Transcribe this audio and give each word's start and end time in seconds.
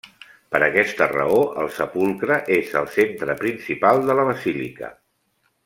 Per 0.53 0.59
aquesta 0.67 1.07
raó 1.11 1.41
el 1.65 1.69
sepulcre 1.75 2.39
és 2.57 2.73
el 2.83 2.89
centre 2.97 3.37
principal 3.45 4.03
de 4.09 4.19
la 4.21 4.29
basílica. 4.33 4.93